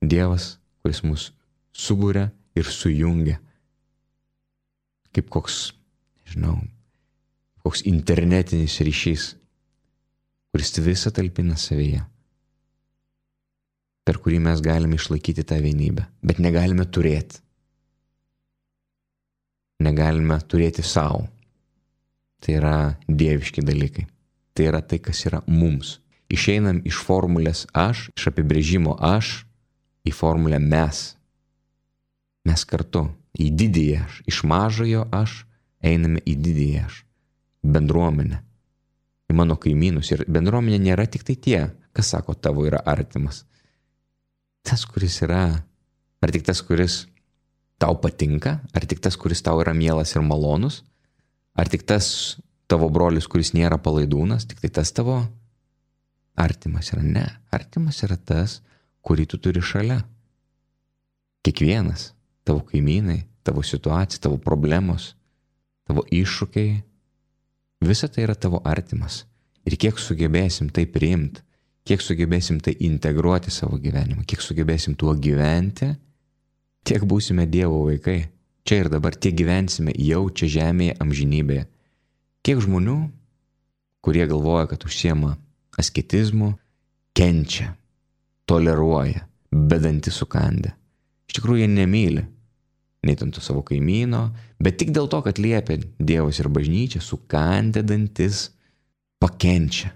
[0.05, 1.23] Dievas kuris mus
[1.75, 3.41] subūrė ir sujungia.
[5.11, 5.73] Kaip koks,
[6.23, 6.61] nežinau,
[7.67, 9.25] koks internetinis ryšys,
[10.55, 12.05] kuris visą talpina savyje,
[14.07, 17.43] per kurį mes galime išlaikyti tą vienybę, bet negalime turėti.
[19.83, 21.27] Negalime turėti savo.
[22.41, 22.77] Tai yra
[23.11, 24.07] dieviški dalykai.
[24.55, 25.97] Tai yra tai, kas yra mums.
[26.33, 29.46] Išeinam iš formulės aš, iš apibrėžimo aš
[30.07, 31.15] į formulę mes.
[32.47, 35.41] Mes kartu į didįjį aš, iš mažojo aš
[35.85, 37.01] einame į didįjį aš,
[37.67, 38.41] bendruomenę,
[39.31, 40.13] į mano kaimynus.
[40.15, 41.61] Ir bendruomenė nėra tik tai tie,
[41.97, 43.45] kas sako tavo yra artimas.
[44.67, 45.45] Tas, kuris yra,
[46.23, 47.05] ar tik tas, kuris
[47.83, 50.83] tau patinka, ar tik tas, kuris tau yra mielas ir malonus,
[51.55, 52.39] ar tik tas
[52.71, 55.21] tavo brolis, kuris nėra palaidūnas, tik tai tas tavo
[56.37, 57.03] artimas yra.
[57.05, 58.61] Ne, artimas yra tas,
[59.07, 60.01] kurį tu turi šalia.
[61.47, 62.11] Kiekvienas,
[62.47, 65.15] tavo kaimynai, tavo situacija, tavo problemos,
[65.87, 66.81] tavo iššūkiai,
[67.87, 69.25] visa tai yra tavo artimas.
[69.67, 71.43] Ir kiek sugebėsim tai priimti,
[71.87, 75.93] kiek sugebėsim tai integruoti savo gyvenimą, kiek sugebėsim tuo gyventi,
[76.87, 78.27] tiek būsime Dievo vaikai.
[78.67, 81.69] Čia ir dabar tiek gyvensime jau čia žemėje amžinybėje.
[82.43, 82.97] Kiek žmonių,
[84.03, 85.37] kurie galvoja, kad užsiema
[85.79, 86.57] asketizmu,
[87.15, 87.77] kenčia,
[88.47, 90.73] toleruoja, bedantį sukandę.
[91.27, 92.25] Iš tikrųjų, jie nemyli
[93.07, 94.31] nei ten to savo kaimyno,
[94.63, 98.49] bet tik dėl to, kad liepia Dievas ir bažnyčia, sukandę dantis,
[99.23, 99.93] pakenčia.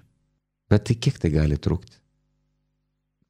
[0.70, 1.98] Bet tai kiek tai gali trukti?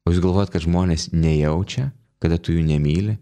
[0.05, 1.89] O jūs galvojat, kad žmonės nejaučia,
[2.21, 3.17] kada tu jų nemyli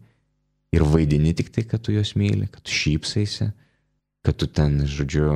[0.75, 3.49] ir vaidini tik tai, kad tu juos myli, kad tu šypsaisi,
[4.25, 5.31] kad tu ten, žodžiu,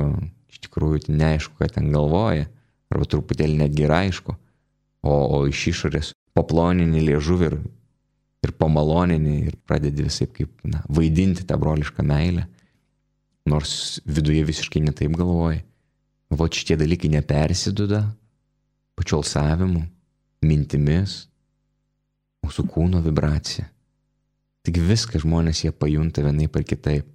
[0.52, 2.50] iš tikrųjų neaišku, ką ten galvoja,
[2.92, 4.36] arba truputėlį netgi yra aišku,
[5.04, 7.58] o, o iš išorės paplonini liežuvį ir,
[8.44, 12.48] ir pamalonini ir pradedi visai kaip na, vaidinti tą brolišką meilę,
[13.50, 15.62] nors viduje visiškai netaip galvoji.
[16.34, 18.02] Va šitie dalykai nepersiduda
[18.98, 19.82] pačiu alsavimu,
[20.44, 21.24] mintimis,
[22.44, 23.66] mūsų kūno vibracija.
[24.64, 27.06] Tik viską žmonės jie pajunta vienai par kitaip.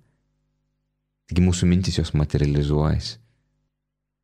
[1.30, 3.18] Taigi mūsų mintis jos materializuojasi.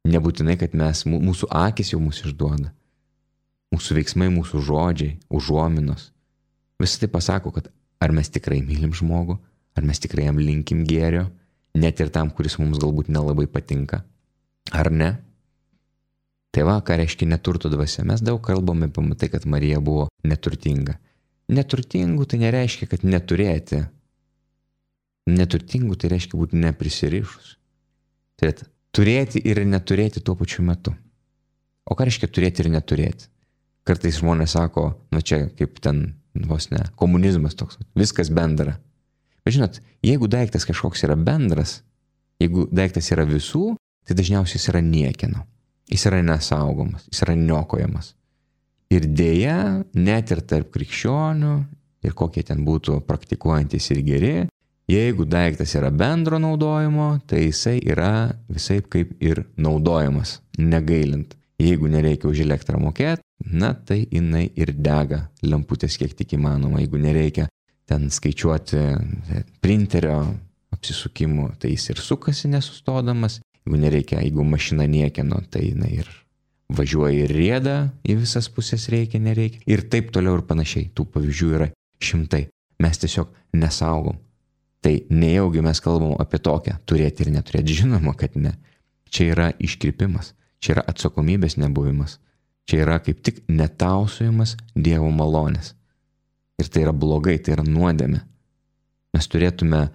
[0.10, 2.69] Nebūtinai, kad mes, mūsų akis jau mūsų išduoda.
[3.75, 6.09] Mūsų veiksmai, mūsų žodžiai, užuominos.
[6.79, 7.67] Visą tai pasako, kad
[7.99, 9.35] ar mes tikrai mylim žmogų,
[9.75, 11.25] ar mes tikrai jam linkim gėrio,
[11.75, 14.03] net ir tam, kuris mums galbūt nelabai patinka.
[14.71, 15.11] Ar ne?
[16.55, 18.05] Tai va, ką reiškia neturto dvasia.
[18.07, 20.95] Mes daug kalbame apie tai, kad Marija buvo neturtinga.
[21.51, 23.83] Neturtingų tai nereiškia, kad neturėti.
[25.27, 27.57] Neturtingų tai reiškia būti neprisirišus.
[28.39, 28.53] Tai
[28.95, 30.95] turėti ir neturėti tuo pačiu metu.
[31.85, 33.27] O ką reiškia turėti ir neturėti?
[33.86, 36.15] Kartais žmonės sako, nu čia kaip ten,
[36.50, 38.80] vos ne, komunizmas toks, viskas bendra.
[39.45, 41.84] Bet žinot, jeigu daiktas kažkoks yra bendras,
[42.41, 45.45] jeigu daiktas yra visų, tai dažniausiai jis yra niekino.
[45.91, 48.15] Jis yra nesaugomas, jis yra niokojamas.
[48.93, 51.54] Ir dėja, net ir tarp krikščionių,
[52.06, 54.34] ir kokie ten būtų praktikuojantis ir geri,
[54.89, 61.38] jeigu daiktas yra bendro naudojimo, tai jisai yra visai kaip ir naudojamas, negailint.
[61.62, 66.82] Jeigu nereikia už elektrą mokėti, na tai jinai ir dega lemputės kiek tik įmanoma.
[66.84, 67.48] Jeigu nereikia
[67.89, 68.84] ten skaičiuoti
[69.62, 70.19] printerio
[70.76, 73.41] apsisukimų, tai jis ir sukasi nesustodamas.
[73.65, 76.10] Jeigu nereikia, jeigu mašina niekino, tai jinai ir
[76.76, 79.62] važiuoja ir rėda į visas pusės reikia, nereikia.
[79.69, 80.89] Ir taip toliau ir panašiai.
[80.95, 81.69] Tų pavyzdžių yra
[82.02, 82.45] šimtai.
[82.82, 84.17] Mes tiesiog nesaugom.
[84.86, 87.80] Tai nejaugi mes kalbam apie tokią turėti ir neturėti.
[87.82, 88.54] Žinoma, kad ne.
[89.10, 90.34] Čia yra iškrypimas.
[90.62, 92.19] Čia yra atsakomybės nebuvimas.
[92.65, 95.73] Čia yra kaip tik netausojimas Dievo malonės.
[96.62, 98.21] Ir tai yra blogai, tai yra nuodėmė.
[99.15, 99.86] Mes turėtume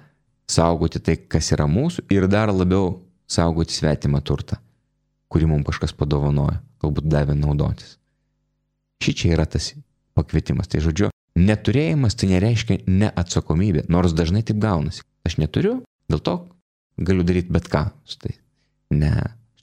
[0.50, 4.58] saugoti tai, kas yra mūsų ir dar labiau saugoti svetimą turtą,
[5.32, 7.96] kurį mums kažkas padovanojo, galbūt davė naudotis.
[9.00, 9.72] Ši čia yra tas
[10.18, 10.68] pakvietimas.
[10.68, 15.04] Tai žodžiu, neturėjimas tai nereiškia neatsakomybė, nors dažnai taip gaunasi.
[15.26, 15.80] Aš neturiu,
[16.10, 16.36] dėl to
[17.00, 17.86] galiu daryti bet ką.
[18.20, 18.32] Tai
[18.96, 19.14] ne,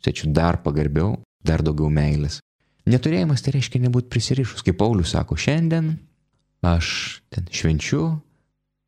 [0.02, 2.40] sėčiau dar pagarbiau, dar daugiau meilės.
[2.88, 4.64] Neturėjimas tai reiškia nebūti prisirišus.
[4.64, 5.98] Kaip Paulius sako, šiandien
[6.66, 8.04] aš ten švenčiu,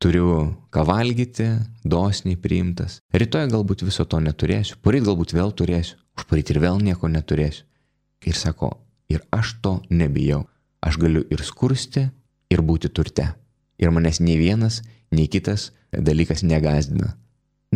[0.00, 1.50] turiu ką valgyti,
[1.84, 2.98] dosniai priimtas.
[3.12, 7.66] Rytoj galbūt viso to neturėsiu, poryt galbūt vėl turėsiu, užporyt ir vėl nieko neturėsiu.
[8.24, 8.72] Ir sako,
[9.12, 10.46] ir aš to nebijau.
[10.80, 12.08] Aš galiu ir skursti,
[12.50, 13.34] ir būti turte.
[13.80, 14.80] Ir manęs nei vienas,
[15.12, 17.14] nei kitas dalykas negazdina.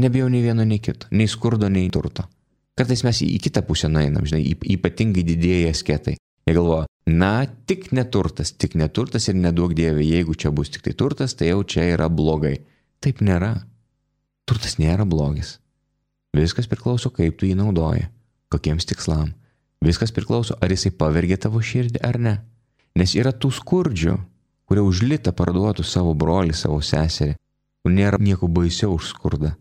[0.00, 2.26] Nebijau nei vieno, nei kito, nei skurdo, nei turto.
[2.74, 6.16] Kartais mes į kitą pusę nueinam, žinai, ypatingai didėja asketai.
[6.44, 10.94] Jie galvoja, Na, tik neturtas, tik neturtas ir nedaug dievė, jeigu čia bus tik tai
[10.96, 12.62] turtas, tai jau čia yra blogai.
[13.04, 13.58] Taip nėra.
[14.48, 15.58] Turtas nėra blogis.
[16.32, 18.08] Viskas priklauso, kaip tu jį naudoji,
[18.48, 19.34] kokiems tikslam.
[19.84, 22.34] Viskas priklauso, ar jisai pavergė tavo širdį ar ne.
[22.96, 24.16] Nes yra tų skurdžių,
[24.64, 27.36] kurie užlita parduotų savo brolį, savo seserį.
[27.84, 29.52] Nėra nieko baisiau už skurdą.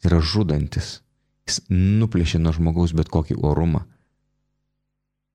[0.00, 1.02] Yra žudantis.
[1.48, 3.86] Jis nuplėšė nuo žmogaus bet kokį orumą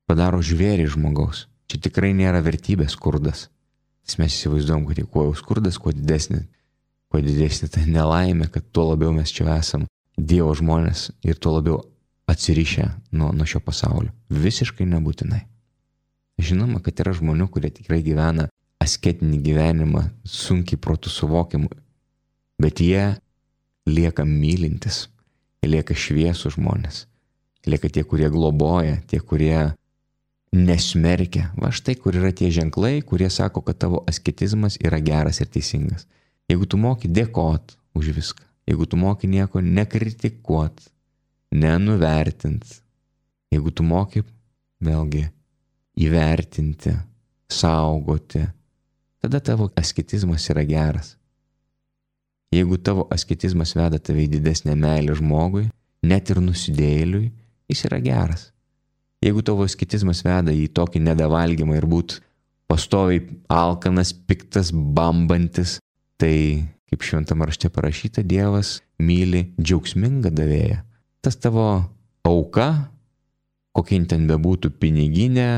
[0.10, 1.48] padaro žvėrį žmogaus.
[1.72, 3.48] Čia tikrai nėra vertybės skurdas.
[4.04, 6.44] Nes mes įsivaizduom, kad kuo jau skurdas, kuo didesnė,
[7.10, 11.80] kuo didesnė ta nelaimė, kad tuo labiau mes čia esam Dievo žmonės ir tuo labiau
[12.30, 12.84] atsirišę
[13.18, 14.12] nuo, nuo šio pasaulio.
[14.30, 15.40] Visiškai nebūtinai.
[16.38, 18.46] Žinoma, kad yra žmonių, kurie tikrai gyvena
[18.84, 21.72] asketinį gyvenimą, sunkiai protų suvokiamų,
[22.62, 23.16] bet jie
[23.90, 25.08] lieka mylintis,
[25.70, 27.06] lieka šviesų žmonės,
[27.70, 29.74] lieka tie, kurie globoja, tie, kurie
[30.54, 31.50] nesmerkia.
[31.58, 36.06] Va štai kur yra tie ženklai, kurie sako, kad tavo asketizmas yra geras ir teisingas.
[36.52, 40.84] Jeigu tu moki dėkot už viską, jeigu tu moki nieko nekritikuot,
[41.54, 42.66] nenuvertint,
[43.54, 44.24] jeigu tu moki,
[44.84, 45.26] vėlgi,
[46.04, 46.94] įvertinti,
[47.50, 48.44] saugoti,
[49.24, 51.16] tada tavo asketizmas yra geras.
[52.54, 55.66] Jeigu tavo asketizmas veda tave į didesnę meilę žmogui,
[56.06, 57.32] net ir nusidėliui,
[57.72, 58.52] jis yra geras.
[59.24, 62.20] Jeigu tavo asketizmas veda į tokį nedavalgymą ir būt
[62.70, 65.80] pastoviai alkanas, piktas, bambantis,
[66.22, 70.84] tai, kaip šventame rašte parašyta, Dievas myli džiaugsmingą davėją.
[71.24, 71.68] Tas tavo
[72.28, 72.70] auka,
[73.74, 75.52] kokia ten bebūtų piniginė,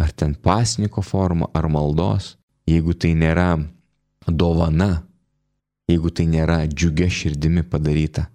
[0.00, 2.36] ar ten pasniko forma, ar maldos,
[2.68, 3.56] jeigu tai nėra
[4.28, 5.09] dovana,
[5.90, 8.28] jeigu tai nėra džiugia širdimi padaryta,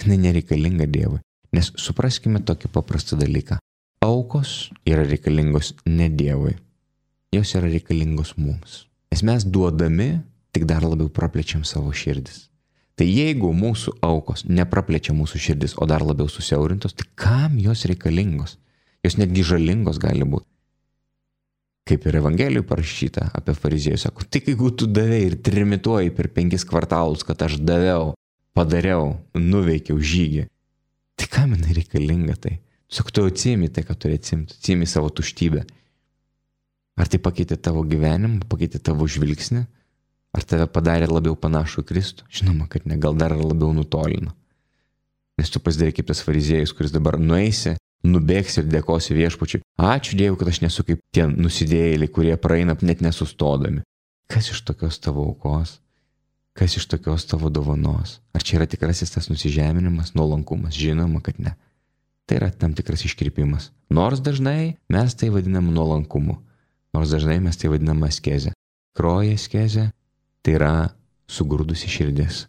[0.00, 1.22] jinai nereikalinga Dievui.
[1.56, 3.58] Nes supraskime tokį paprastą dalyką.
[4.04, 6.56] Aukos yra reikalingos ne Dievui,
[7.32, 8.84] jos yra reikalingos mums.
[9.12, 10.10] Nes mes duodami
[10.52, 12.46] tik dar labiau praplečiam savo širdis.
[12.96, 18.56] Tai jeigu mūsų aukos nepraplečia mūsų širdis, o dar labiau susiaurintos, tai kam jos reikalingos?
[19.04, 20.48] Jos netgi žalingos gali būti
[21.86, 26.66] kaip ir Evangelijų parašyta apie fariziejus, sako, tik jeigu tu davai ir trimituoji per penkis
[26.66, 28.14] kvartalus, kad aš daviau,
[28.56, 30.46] padariau, nuveikiau žygį,
[31.16, 32.56] tai kam jinai reikalinga tai?
[32.90, 35.62] Tiesiog tu atsimi tai, ką turi atsimti, atsimi savo tuštybę.
[36.96, 39.64] Ar tai pakeitė tavo gyvenimą, pakeitė tavo žvilgsnį,
[40.36, 42.28] ar tave padarė labiau panašų į Kristų?
[42.38, 44.34] Žinoma, kad ne, gal dar labiau nutolino.
[45.36, 49.62] Nes tu pasidarai kaip tas fariziejus, kuris dabar nueisi nubėgsi ir dėkosi viešpačiui.
[49.80, 53.82] Ačiū Dievui, kad aš nesu kaip tie nusidėjėliai, kurie praeina net nesustodami.
[54.30, 55.78] Kas iš tokios tavo aukos?
[56.56, 58.18] Kas iš tokios tavo dovanos?
[58.34, 60.74] Ar čia yra tikrasis tas nusižeminimas, nuolankumas?
[60.74, 61.54] Žinoma, kad ne.
[62.26, 63.70] Tai yra tam tikras iškrypimas.
[63.92, 66.40] Nors dažnai mes tai vadinam nuolankumu,
[66.96, 68.50] nors dažnai mes tai vadinam askezė.
[68.96, 69.90] Kroja askezė
[70.42, 70.72] tai yra
[71.30, 72.46] sugrūdusi širdis,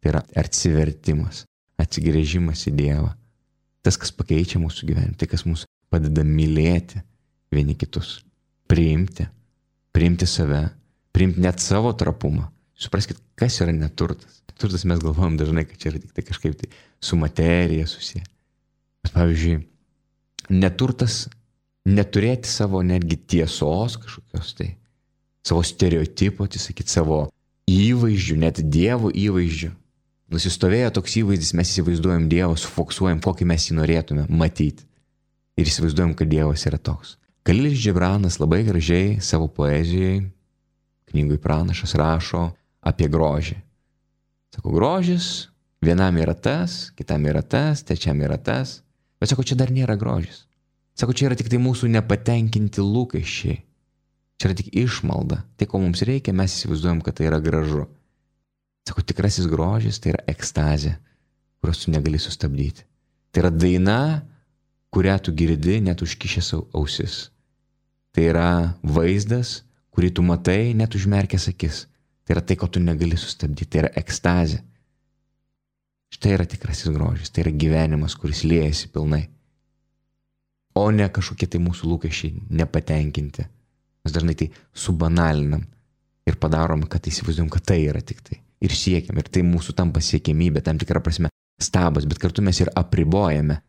[0.00, 1.44] tai yra atsivertimas,
[1.78, 3.12] atsigrėžimas į Dievą
[3.86, 7.00] tas, kas pakeičia mūsų gyvenimą, tai kas mums padeda mylėti
[7.54, 8.20] vieni kitus,
[8.70, 9.26] priimti,
[9.94, 10.68] priimti save,
[11.14, 12.48] priimti net savo trapumą.
[12.80, 14.40] Supraskite, kas yra neturtas.
[14.60, 16.68] Turtas mes galvojam dažnai, kad čia yra tik tai kažkaip tai
[17.00, 18.22] su materija susiję.
[19.00, 19.62] Bet pavyzdžiui,
[20.52, 21.22] neturtas
[21.88, 24.74] neturėti savo netgi tiesos kažkokios tai,
[25.46, 27.22] savo stereotipų, atsisakyti savo
[27.70, 29.70] įvaizdžių, net Dievo įvaizdžių,
[30.30, 34.86] Nusistovėjo toks įvaizdis, mes įsivaizduojam Dievą, sufoksuojam, kokį mes jį norėtume matyti.
[35.58, 37.16] Ir įsivaizduojam, kad Dievas yra toks.
[37.46, 40.28] Kalilis Džibranas labai gražiai savo poezijoje,
[41.10, 42.44] knygui pranašas rašo
[42.86, 43.56] apie grožį.
[44.54, 45.48] Sako, grožis
[45.82, 48.80] vienam yra tas, kitam yra tas, trečiam yra tas.
[49.20, 50.44] Bet sako, čia dar nėra grožis.
[50.96, 53.58] Sako, čia yra tik tai mūsų nepatenkinti lūkesčiai.
[54.40, 55.42] Čia yra tik išmalda.
[55.58, 57.86] Tai, ko mums reikia, mes įsivaizduojam, kad tai yra gražu.
[58.90, 60.96] Sako, tikrasis grožis tai yra ekstazė,
[61.62, 62.82] kurios tu negali sustabdyti.
[63.30, 63.98] Tai yra daina,
[64.90, 67.18] kurią tu girdi net užkišęs ausis.
[68.10, 68.48] Tai yra
[68.82, 69.60] vaizdas,
[69.94, 71.84] kurį tu matai net užmerkęs akis.
[72.26, 73.68] Tai yra tai, ko tu negali sustabdyti.
[73.70, 74.58] Tai yra ekstazė.
[76.10, 77.30] Štai yra tikrasis grožis.
[77.30, 79.22] Tai yra gyvenimas, kuris liejasi pilnai.
[80.74, 83.46] O ne kažkokie tai mūsų lūkesčiai nepatenkinti.
[84.02, 85.62] Mes dažnai tai subanalinam
[86.26, 89.18] ir padarom, kad įsivaizduojam, kad tai yra tik tai ir siekiam.
[89.20, 93.60] Ir tai mūsų tampa siekimybė, tam tikrą prasme stabas, bet kartu mes ir apribojame.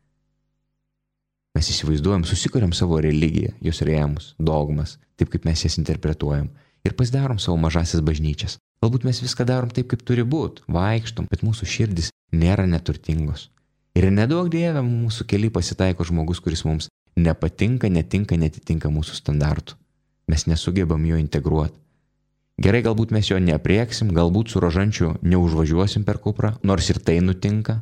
[1.55, 6.47] Mes įsivaizduojam, susikuriam savo religiją, jos rėmus, dogmas, taip kaip mes jas interpretuojam.
[6.87, 8.55] Ir pasidarom savo mažasis bažnyčias.
[8.81, 13.49] Galbūt mes viską darom taip, kaip turi būti, vaikštom, bet mūsų širdis nėra neturtingos.
[13.93, 16.87] Ir nedaug dievė mūsų keli pasitaiko žmogus, kuris mums
[17.19, 19.75] nepatinka, netinka, netitinka mūsų standartų.
[20.31, 21.75] Mes nesugebam jo integruoti.
[22.61, 27.79] Gerai, galbūt mes jo neprieksim, galbūt su rožančiu neužvažiuosim per kuprą, nors ir tai nutinka.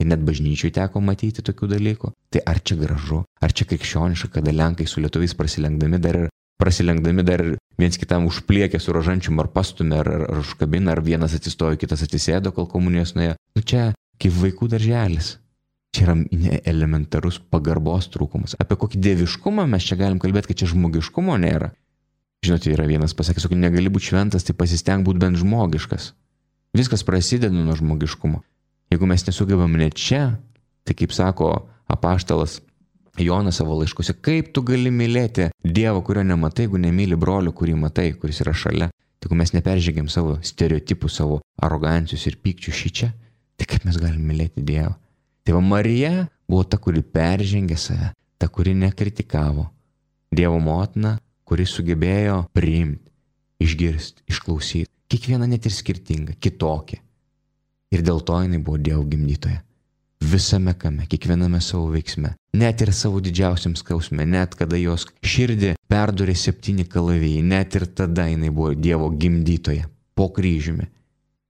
[0.00, 2.12] Ir net bažnyčiui teko matyti tokių dalykų.
[2.32, 6.30] Tai ar čia gražu, ar čia krikščioniška, kada lenkai su lietuviais prasilenkdami dar ir
[6.62, 7.42] prasilenkdami dar
[7.80, 12.54] viens kitam užpliekė su rožančiu ar pastumė, ar, ar užkabina, ar vienas atsistojo, kitas atsisėdo,
[12.54, 13.34] kol komunijos nuėjo.
[13.58, 13.90] Nu čia
[14.22, 15.34] kaip vaikų darželis.
[15.90, 16.14] Čia yra
[16.70, 18.54] elementarus pagarbos trūkumas.
[18.62, 21.72] Apie kokį dieviškumą mes čia galim kalbėti, kad čia žmogiškumo nėra.
[22.40, 26.14] Žinote, yra vienas pasakęs, kad negali būti šventas, tai pasisteng būti bent žmogiškas.
[26.76, 28.40] Viskas prasideda nuo žmogiškumo.
[28.90, 30.38] Jeigu mes nesugebam net čia,
[30.88, 31.50] tai kaip sako
[31.90, 32.60] apaštalas
[33.20, 38.08] Jonas savo laiškuose, kaip tu gali mylėti Dievą, kurio nematai, jeigu nemyli brolio, kurį matai,
[38.16, 38.88] kuris yra šalia.
[39.20, 43.10] Tai jeigu mes neperžengėm savo stereotipų, savo arogancijos ir pykčių šį čia,
[43.60, 44.94] tai kaip mes galim mylėti Dievą?
[45.44, 49.66] Tai va Marija buvo ta, kuri peržengė save, ta, kuri nekritikavo.
[50.32, 51.18] Dievo motina
[51.50, 53.10] kuris sugebėjo priimti,
[53.58, 54.90] išgirsti, išklausyti.
[55.10, 57.00] Kiekviena net ir skirtinga, kitokia.
[57.90, 59.64] Ir dėl to jinai buvo Dievo gimdytoja.
[60.20, 66.34] visame kame, kiekviename savo veiksme, net ir savo didžiausiam skausme, net kada jos širdį perdurė
[66.36, 70.86] septyni kalavijai, net ir tada jinai buvo Dievo gimdytoja po kryžiumi.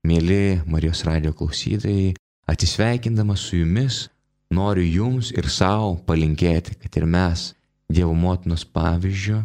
[0.07, 2.15] Mėly Marijos radio klausytojai,
[2.49, 4.07] atsisveikindama su jumis,
[4.55, 7.51] noriu jums ir savo palinkėti, kad ir mes
[7.91, 9.43] Dievo motinos pavyzdžio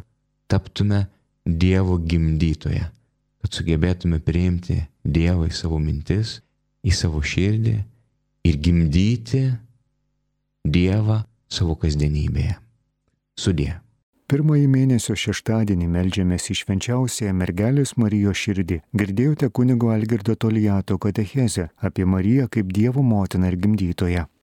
[0.48, 1.06] taptume
[1.46, 2.88] Dievo gimdytoje,
[3.42, 6.40] kad sugebėtume priimti Dievą į savo mintis,
[6.82, 7.76] į savo širdį
[8.50, 9.46] ir gimdyti
[10.66, 12.56] Dievą savo kasdienybėje.
[13.38, 13.76] Sudė.
[14.26, 18.80] Pirmąjį mėnesio šeštadienį melžiamės į švenčiausiąją mergelės Marijos širdį.
[18.98, 24.26] Girdėjote kunigo Algirdo Toliato katechezę apie Mariją kaip Dievo motiną ir gimdytoją.